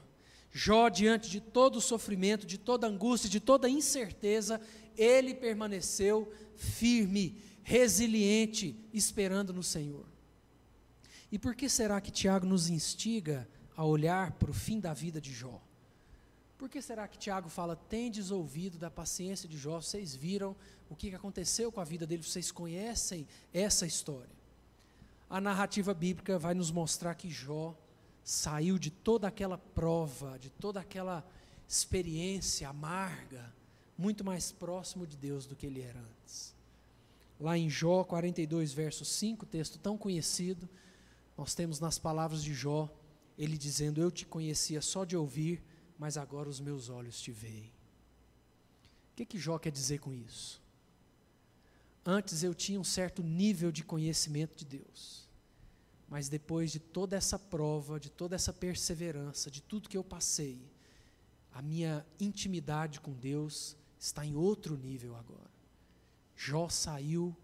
[0.52, 4.62] Jó, diante de todo o sofrimento, de toda angústia, de toda incerteza,
[4.96, 10.15] ele permaneceu firme, resiliente, esperando no Senhor.
[11.36, 13.46] E por que será que Tiago nos instiga
[13.76, 15.62] a olhar para o fim da vida de Jó.
[16.58, 19.82] Por que será que Tiago fala, tendes ouvido da paciência de Jó?
[19.82, 20.56] Vocês viram
[20.90, 24.34] o que aconteceu com a vida dele, vocês conhecem essa história.
[25.30, 27.76] A narrativa bíblica vai nos mostrar que Jó
[28.24, 31.22] saiu de toda aquela prova, de toda aquela
[31.68, 33.54] experiência amarga,
[33.98, 36.56] muito mais próximo de Deus do que ele era antes.
[37.38, 40.70] Lá em Jó 42, verso 5, texto tão conhecido,
[41.38, 42.90] nós temos nas palavras de Jó,
[43.38, 45.64] ele dizendo: Eu te conhecia só de ouvir,
[45.98, 47.74] mas agora os meus olhos te veem.
[49.12, 50.62] O que, que Jó quer dizer com isso?
[52.06, 55.28] Antes eu tinha um certo nível de conhecimento de Deus,
[56.08, 60.62] mas depois de toda essa prova, de toda essa perseverança, de tudo que eu passei,
[61.52, 65.50] a minha intimidade com Deus está em outro nível agora.
[66.36, 67.36] Jó saiu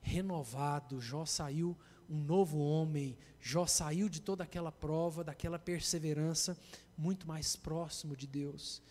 [0.00, 1.76] renovado, Jó saiu
[2.10, 3.16] um novo homem.
[3.40, 6.58] Jó saiu de toda aquela prova, daquela perseverança,
[6.98, 8.82] muito mais próximo de Deus.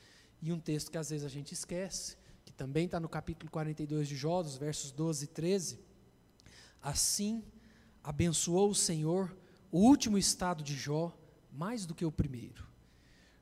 [0.41, 4.07] E um texto que às vezes a gente esquece, que também está no capítulo 42
[4.07, 5.79] de Jó, dos versos 12 e 13.
[6.81, 7.43] Assim
[8.01, 9.35] abençoou o Senhor
[9.69, 11.15] o último estado de Jó
[11.51, 12.65] mais do que o primeiro,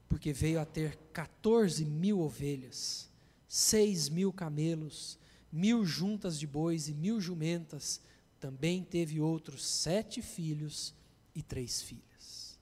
[0.10, 3.10] porque veio a ter 14 mil ovelhas,
[3.48, 5.20] seis mil camelos,
[5.52, 8.02] mil juntas de bois e mil jumentas,
[8.40, 10.94] também teve outros sete filhos
[11.34, 12.58] e três filhas.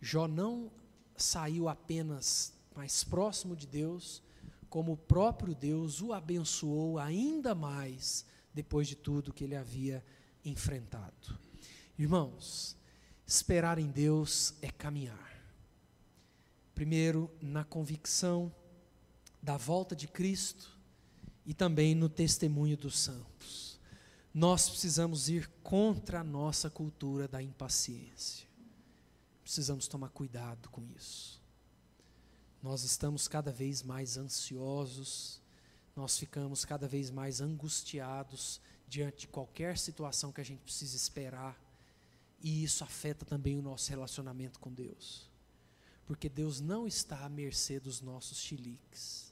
[0.00, 0.70] Jó não
[1.16, 4.22] saiu apenas mais próximo de Deus,
[4.68, 8.24] como o próprio Deus o abençoou ainda mais
[8.54, 10.04] depois de tudo que ele havia
[10.44, 11.38] enfrentado.
[11.98, 12.76] Irmãos,
[13.26, 15.30] esperar em Deus é caminhar.
[16.74, 18.50] Primeiro, na convicção
[19.42, 20.78] da volta de Cristo
[21.44, 23.69] e também no testemunho dos santos.
[24.32, 28.46] Nós precisamos ir contra a nossa cultura da impaciência.
[29.42, 31.40] Precisamos tomar cuidado com isso.
[32.62, 35.40] Nós estamos cada vez mais ansiosos,
[35.96, 41.58] nós ficamos cada vez mais angustiados diante de qualquer situação que a gente precisa esperar,
[42.40, 45.28] e isso afeta também o nosso relacionamento com Deus.
[46.06, 49.29] Porque Deus não está à mercê dos nossos chiliques.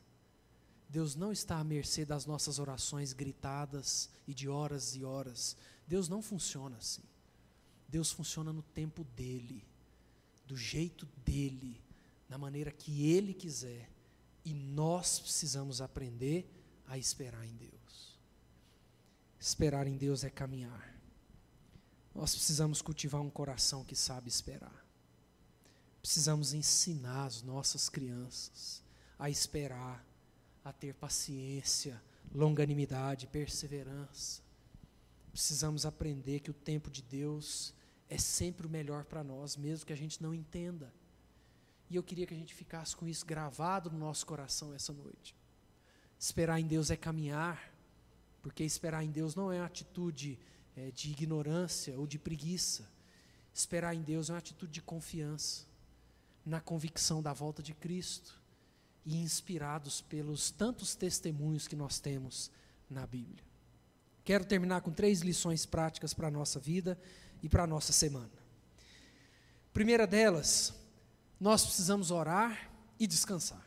[0.88, 5.56] Deus não está à mercê das nossas orações gritadas e de horas e horas.
[5.86, 7.02] Deus não funciona assim.
[7.88, 9.66] Deus funciona no tempo dele,
[10.46, 11.82] do jeito dele,
[12.28, 13.90] na maneira que ele quiser.
[14.44, 16.50] E nós precisamos aprender
[16.86, 18.18] a esperar em Deus.
[19.38, 20.98] Esperar em Deus é caminhar.
[22.14, 24.84] Nós precisamos cultivar um coração que sabe esperar.
[26.00, 28.82] Precisamos ensinar as nossas crianças
[29.18, 30.04] a esperar,
[30.68, 32.00] a ter paciência,
[32.34, 34.42] longanimidade, perseverança.
[35.32, 37.72] Precisamos aprender que o tempo de Deus
[38.08, 40.92] é sempre o melhor para nós, mesmo que a gente não entenda.
[41.88, 45.34] E eu queria que a gente ficasse com isso gravado no nosso coração essa noite.
[46.18, 47.72] Esperar em Deus é caminhar,
[48.42, 50.38] porque esperar em Deus não é uma atitude
[50.76, 52.86] é, de ignorância ou de preguiça.
[53.54, 55.64] Esperar em Deus é uma atitude de confiança
[56.44, 58.37] na convicção da volta de Cristo
[59.08, 62.50] e inspirados pelos tantos testemunhos que nós temos
[62.90, 63.42] na Bíblia.
[64.22, 67.00] Quero terminar com três lições práticas para a nossa vida
[67.42, 68.30] e para a nossa semana.
[69.72, 70.74] Primeira delas,
[71.40, 73.66] nós precisamos orar e descansar.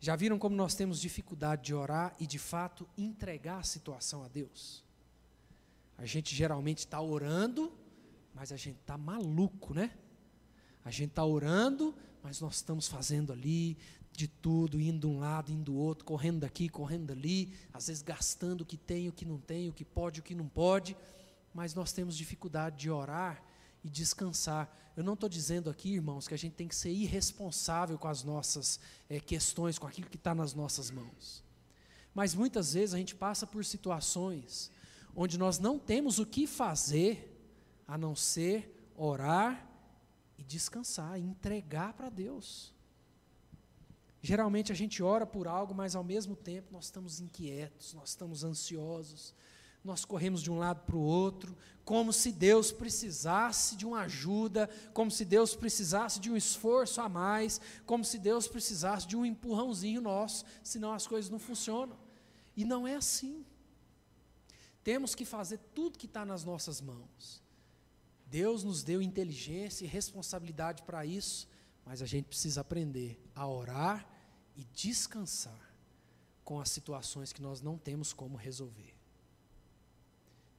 [0.00, 4.28] Já viram como nós temos dificuldade de orar e de fato entregar a situação a
[4.28, 4.82] Deus?
[5.96, 7.72] A gente geralmente está orando,
[8.34, 9.92] mas a gente está maluco, né?
[10.84, 11.94] A gente está orando,
[12.24, 13.76] mas nós estamos fazendo ali
[14.10, 18.02] de tudo, indo de um lado, indo do outro, correndo daqui, correndo dali, às vezes
[18.02, 20.96] gastando o que tem, o que não tem, o que pode, o que não pode,
[21.52, 23.44] mas nós temos dificuldade de orar
[23.84, 24.74] e descansar.
[24.96, 28.24] Eu não estou dizendo aqui, irmãos, que a gente tem que ser irresponsável com as
[28.24, 31.44] nossas é, questões, com aquilo que está nas nossas mãos.
[32.14, 34.70] Mas muitas vezes a gente passa por situações
[35.14, 37.38] onde nós não temos o que fazer
[37.86, 39.73] a não ser orar
[40.36, 42.72] e descansar, entregar para Deus.
[44.22, 48.42] Geralmente a gente ora por algo, mas ao mesmo tempo nós estamos inquietos, nós estamos
[48.42, 49.34] ansiosos,
[49.84, 54.70] nós corremos de um lado para o outro, como se Deus precisasse de uma ajuda,
[54.94, 59.26] como se Deus precisasse de um esforço a mais, como se Deus precisasse de um
[59.26, 61.98] empurrãozinho nosso, senão as coisas não funcionam.
[62.56, 63.44] E não é assim.
[64.82, 67.43] Temos que fazer tudo que está nas nossas mãos.
[68.34, 71.48] Deus nos deu inteligência e responsabilidade para isso,
[71.86, 74.04] mas a gente precisa aprender a orar
[74.56, 75.72] e descansar
[76.42, 78.92] com as situações que nós não temos como resolver.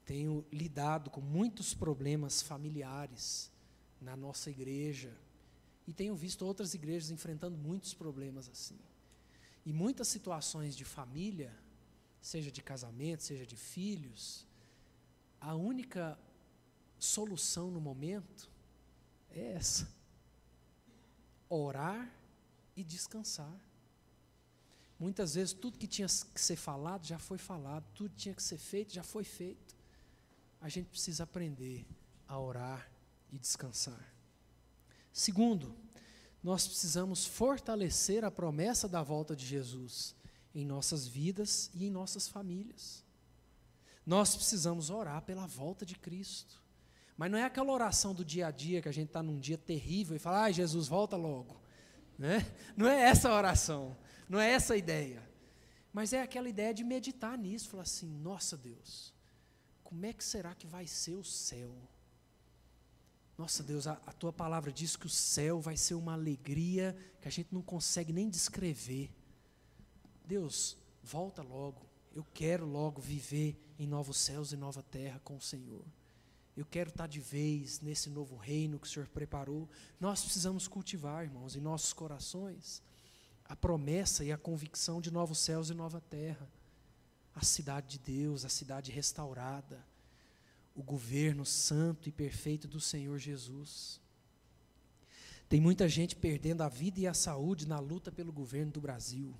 [0.05, 3.51] Tenho lidado com muitos problemas familiares
[3.99, 5.11] na nossa igreja
[5.85, 8.79] e tenho visto outras igrejas enfrentando muitos problemas assim.
[9.65, 11.53] E muitas situações de família,
[12.21, 14.47] seja de casamento, seja de filhos,
[15.41, 16.17] a única
[16.99, 18.49] solução no momento
[19.29, 19.87] é essa:
[21.49, 22.11] orar
[22.75, 23.59] e descansar.
[24.97, 28.43] Muitas vezes tudo que tinha que ser falado já foi falado, tudo que tinha que
[28.43, 29.75] ser feito já foi feito.
[30.61, 31.85] A gente precisa aprender
[32.27, 32.89] a orar
[33.31, 34.13] e descansar.
[35.11, 35.75] Segundo,
[36.41, 40.15] nós precisamos fortalecer a promessa da volta de Jesus
[40.53, 43.03] em nossas vidas e em nossas famílias.
[44.05, 46.61] Nós precisamos orar pela volta de Cristo.
[47.17, 49.57] Mas não é aquela oração do dia a dia que a gente está num dia
[49.57, 51.61] terrível e fala, ai Jesus, volta logo.
[52.17, 52.45] Né?
[52.75, 53.97] Não é essa a oração,
[54.27, 55.23] não é essa a ideia.
[55.93, 59.13] Mas é aquela ideia de meditar nisso, falar assim, nossa Deus,
[59.83, 61.73] como é que será que vai ser o céu?
[63.37, 67.27] Nossa Deus, a, a tua palavra diz que o céu vai ser uma alegria que
[67.27, 69.13] a gente não consegue nem descrever.
[70.25, 71.85] Deus, volta logo.
[72.13, 75.85] Eu quero logo viver em novos céus e nova terra com o Senhor.
[76.55, 79.69] Eu quero estar de vez nesse novo reino que o Senhor preparou.
[79.99, 82.81] Nós precisamos cultivar, irmãos, em nossos corações
[83.47, 86.49] a promessa e a convicção de novos céus e nova terra.
[87.35, 89.85] A cidade de Deus, a cidade restaurada,
[90.73, 94.01] o governo santo e perfeito do Senhor Jesus.
[95.47, 99.35] Tem muita gente perdendo a vida e a saúde na luta pelo governo do Brasil.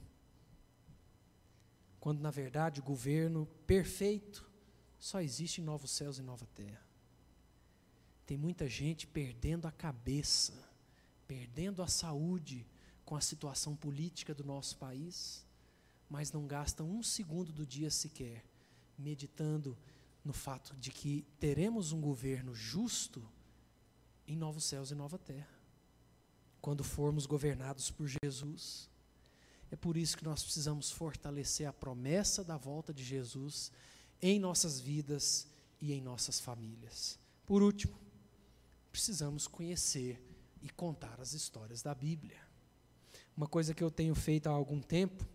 [1.99, 4.47] Quando, na verdade, o governo perfeito
[4.99, 6.84] só existe em novos céus e nova terra.
[8.25, 10.53] Tem muita gente perdendo a cabeça,
[11.27, 12.65] perdendo a saúde
[13.03, 15.45] com a situação política do nosso país,
[16.09, 18.43] mas não gastam um segundo do dia sequer
[18.97, 19.77] meditando
[20.23, 23.23] no fato de que teremos um governo justo
[24.27, 25.53] em novos céus e nova terra,
[26.59, 28.89] quando formos governados por Jesus.
[29.69, 33.71] É por isso que nós precisamos fortalecer a promessa da volta de Jesus
[34.21, 35.47] em nossas vidas
[35.79, 37.19] e em nossas famílias.
[37.45, 37.95] Por último,
[38.95, 40.17] precisamos conhecer
[40.61, 42.39] e contar as histórias da Bíblia.
[43.35, 45.27] Uma coisa que eu tenho feito há algum tempo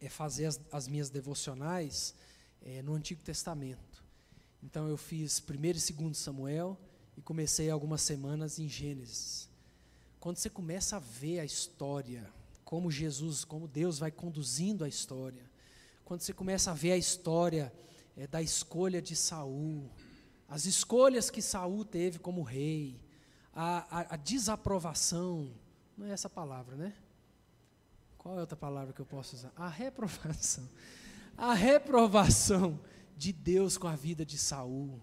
[0.00, 2.14] é fazer as, as minhas devocionais
[2.62, 4.02] é, no Antigo Testamento.
[4.62, 6.80] Então eu fiz 1 e 2 Samuel
[7.14, 9.50] e comecei algumas semanas em Gênesis.
[10.18, 12.32] Quando você começa a ver a história,
[12.64, 15.44] como Jesus, como Deus vai conduzindo a história,
[16.06, 17.70] quando você começa a ver a história
[18.16, 19.90] é, da escolha de Saul,
[20.48, 22.98] as escolhas que Saul teve como rei,
[23.52, 25.52] a, a, a desaprovação,
[25.96, 26.94] não é essa palavra, né?
[28.16, 29.52] Qual é outra palavra que eu posso usar?
[29.54, 30.68] A reprovação.
[31.36, 32.80] A reprovação
[33.16, 35.00] de Deus com a vida de Saul.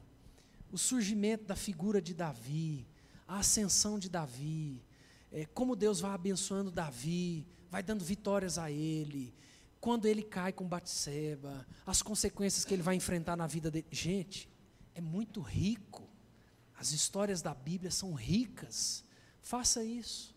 [0.71, 2.87] O surgimento da figura de Davi,
[3.27, 4.83] a ascensão de Davi,
[5.31, 9.33] é, como Deus vai abençoando Davi, vai dando vitórias a ele,
[9.79, 13.85] quando ele cai com Batseba, as consequências que ele vai enfrentar na vida dele.
[13.91, 14.49] Gente,
[14.95, 16.09] é muito rico.
[16.75, 19.03] As histórias da Bíblia são ricas.
[19.41, 20.33] Faça isso.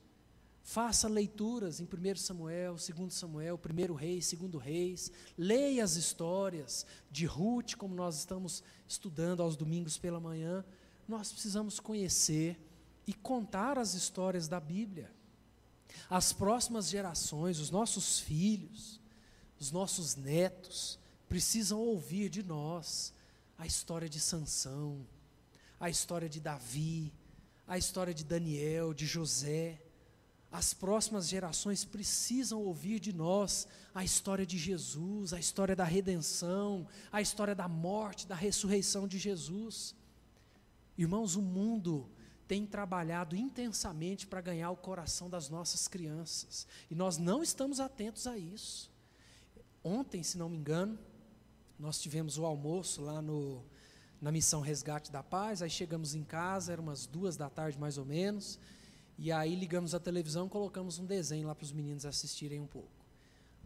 [0.62, 5.10] Faça leituras em 1 Samuel, 2 Samuel, 1 Reis, 2 Reis.
[5.38, 10.62] Leia as histórias de Ruth, como nós estamos estudando aos domingos pela manhã.
[11.06, 12.60] Nós precisamos conhecer
[13.06, 15.10] e contar as histórias da Bíblia.
[16.10, 19.00] As próximas gerações, os nossos filhos,
[19.58, 20.98] os nossos netos,
[21.28, 23.14] precisam ouvir de nós
[23.58, 25.04] a história de Sansão,
[25.80, 27.12] a história de Davi,
[27.66, 29.82] a história de Daniel, de José.
[30.50, 36.86] As próximas gerações precisam ouvir de nós a história de Jesus, a história da redenção,
[37.12, 39.94] a história da morte, da ressurreição de Jesus.
[40.96, 42.08] Irmãos, o mundo
[42.46, 48.26] tem trabalhado intensamente para ganhar o coração das nossas crianças, e nós não estamos atentos
[48.26, 48.90] a isso.
[49.84, 50.98] Ontem, se não me engano,
[51.78, 53.62] nós tivemos o almoço lá no,
[54.20, 57.98] na missão Resgate da Paz, aí chegamos em casa, eram umas duas da tarde mais
[57.98, 58.58] ou menos,
[59.16, 62.98] e aí ligamos a televisão, colocamos um desenho lá para os meninos assistirem um pouco.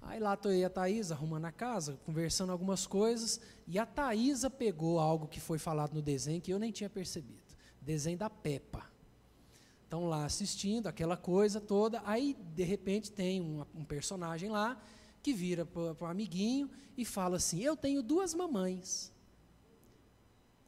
[0.03, 3.87] Aí lá estou eu e a Thaisa arrumando a casa, conversando algumas coisas, e a
[3.87, 7.41] Thaisa pegou algo que foi falado no desenho que eu nem tinha percebido.
[7.81, 8.85] Desenho da Peppa.
[9.85, 14.81] Estão lá assistindo aquela coisa toda, aí de repente tem um, um personagem lá
[15.23, 19.12] que vira para o amiguinho e fala assim: Eu tenho duas mamães.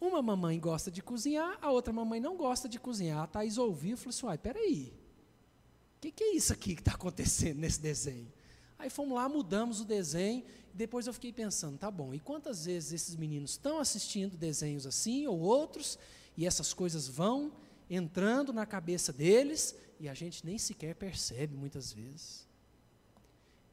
[0.00, 3.22] Uma mamãe gosta de cozinhar, a outra mamãe não gosta de cozinhar.
[3.22, 4.92] A Thais ouviu e falou assim: Uai, peraí,
[5.96, 8.30] o que, que é isso aqui que está acontecendo nesse desenho?
[8.78, 12.66] Aí fomos lá, mudamos o desenho, e depois eu fiquei pensando: tá bom, e quantas
[12.66, 15.98] vezes esses meninos estão assistindo desenhos assim ou outros,
[16.36, 17.52] e essas coisas vão
[17.88, 22.43] entrando na cabeça deles, e a gente nem sequer percebe muitas vezes.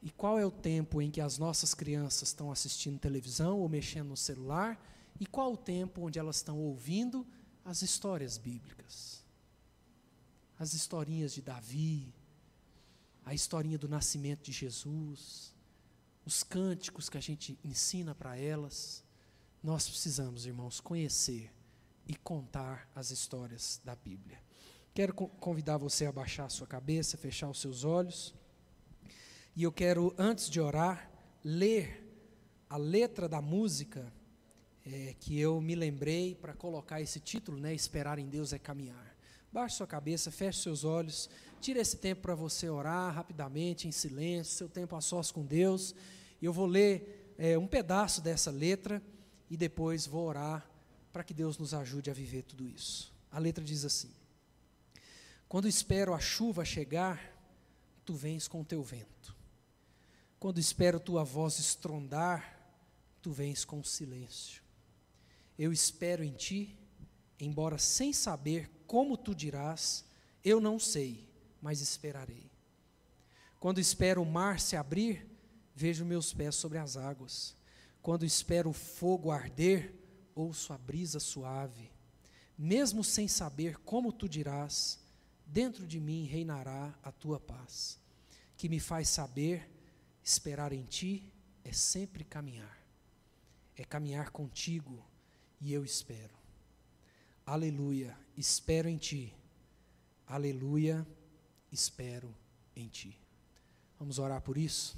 [0.02, 4.08] E qual é o tempo em que as nossas crianças estão assistindo televisão ou mexendo
[4.08, 4.80] no celular?
[5.20, 7.24] E qual o tempo onde elas estão ouvindo
[7.64, 9.22] as histórias bíblicas?
[10.58, 12.12] As historinhas de Davi,
[13.24, 15.54] a historinha do nascimento de Jesus,
[16.24, 19.04] os cânticos que a gente ensina para elas.
[19.62, 21.52] Nós precisamos, irmãos, conhecer
[22.06, 24.40] e contar as histórias da Bíblia.
[24.92, 28.34] Quero convidar você a baixar a sua cabeça, fechar os seus olhos.
[29.54, 31.10] E eu quero, antes de orar,
[31.44, 32.02] ler
[32.70, 34.10] a letra da música
[34.82, 37.74] é, que eu me lembrei para colocar esse título, né?
[37.74, 39.14] Esperar em Deus é caminhar.
[39.52, 41.28] Baixe sua cabeça, feche seus olhos,
[41.60, 45.94] tire esse tempo para você orar rapidamente, em silêncio, seu tempo a sós com Deus.
[46.40, 49.02] Eu vou ler é, um pedaço dessa letra
[49.50, 50.66] e depois vou orar
[51.12, 53.12] para que Deus nos ajude a viver tudo isso.
[53.30, 54.10] A letra diz assim:
[55.46, 57.20] Quando espero a chuva chegar,
[58.02, 59.41] tu vens com o teu vento.
[60.42, 62.58] Quando espero tua voz estrondar,
[63.22, 64.60] tu vens com silêncio.
[65.56, 66.76] Eu espero em ti,
[67.38, 70.04] embora sem saber como tu dirás,
[70.42, 71.28] eu não sei,
[71.60, 72.50] mas esperarei.
[73.60, 75.24] Quando espero o mar se abrir,
[75.76, 77.54] vejo meus pés sobre as águas.
[78.02, 79.94] Quando espero o fogo arder,
[80.34, 81.92] ouço a brisa suave.
[82.58, 84.98] Mesmo sem saber como tu dirás,
[85.46, 87.96] dentro de mim reinará a tua paz,
[88.56, 89.70] que me faz saber
[90.22, 91.32] esperar em ti
[91.64, 92.78] é sempre caminhar,
[93.76, 95.04] é caminhar contigo
[95.60, 96.34] e eu espero.
[97.44, 99.34] Aleluia, espero em ti.
[100.26, 101.06] Aleluia,
[101.70, 102.34] espero
[102.74, 103.18] em ti.
[103.98, 104.96] Vamos orar por isso?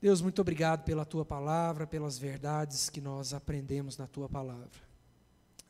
[0.00, 4.86] Deus, muito obrigado pela tua palavra, pelas verdades que nós aprendemos na tua palavra.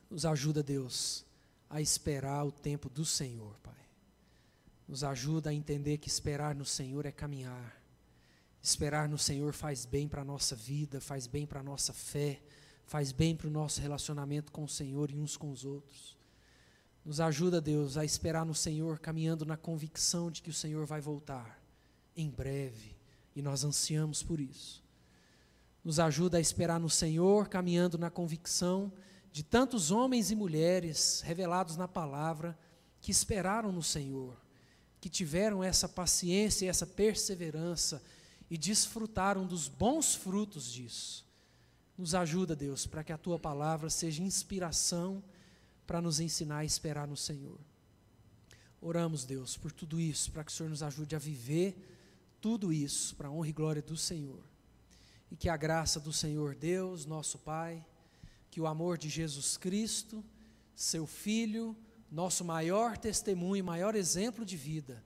[0.09, 1.25] Nos ajuda, Deus,
[1.69, 3.73] a esperar o tempo do Senhor, Pai.
[4.87, 7.81] Nos ajuda a entender que esperar no Senhor é caminhar.
[8.61, 12.41] Esperar no Senhor faz bem para a nossa vida, faz bem para a nossa fé,
[12.85, 16.17] faz bem para o nosso relacionamento com o Senhor e uns com os outros.
[17.03, 20.99] Nos ajuda, Deus, a esperar no Senhor, caminhando na convicção de que o Senhor vai
[20.99, 21.61] voltar
[22.15, 22.97] em breve,
[23.35, 24.83] e nós ansiamos por isso.
[25.83, 28.91] Nos ajuda a esperar no Senhor, caminhando na convicção
[29.31, 32.57] de tantos homens e mulheres revelados na palavra
[32.99, 34.35] que esperaram no Senhor,
[34.99, 38.01] que tiveram essa paciência e essa perseverança
[38.49, 41.25] e desfrutaram dos bons frutos disso.
[41.97, 45.23] Nos ajuda, Deus, para que a tua palavra seja inspiração
[45.85, 47.59] para nos ensinar a esperar no Senhor.
[48.81, 51.75] Oramos, Deus, por tudo isso, para que o Senhor nos ajude a viver
[52.39, 54.43] tudo isso para a honra e glória do Senhor.
[55.31, 57.83] E que a graça do Senhor Deus, nosso Pai,
[58.51, 60.23] que o amor de Jesus Cristo,
[60.75, 61.75] seu Filho,
[62.11, 65.03] nosso maior testemunho, maior exemplo de vida,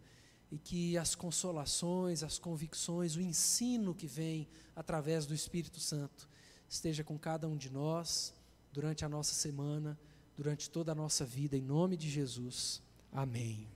[0.52, 6.30] e que as consolações, as convicções, o ensino que vem através do Espírito Santo
[6.68, 8.34] esteja com cada um de nós
[8.74, 9.97] durante a nossa semana,
[10.36, 12.82] durante toda a nossa vida, em nome de Jesus.
[13.12, 13.72] Amém.